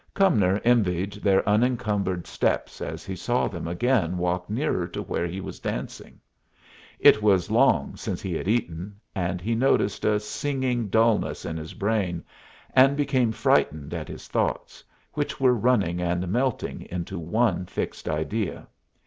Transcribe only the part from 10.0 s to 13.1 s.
a singing dulness in his brain, and